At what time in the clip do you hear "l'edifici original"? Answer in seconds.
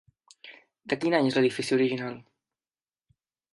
1.37-2.19